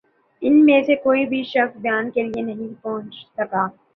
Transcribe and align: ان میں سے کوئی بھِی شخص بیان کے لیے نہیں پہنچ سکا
ان 0.41 0.53
میں 0.65 0.81
سے 0.83 0.95
کوئی 1.03 1.25
بھِی 1.25 1.41
شخص 1.43 1.77
بیان 1.77 2.09
کے 2.11 2.23
لیے 2.23 2.41
نہیں 2.43 2.73
پہنچ 2.83 3.15
سکا 3.37 3.67